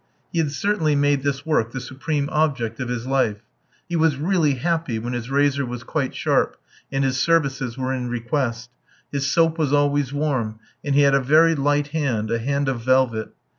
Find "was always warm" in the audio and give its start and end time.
9.59-10.57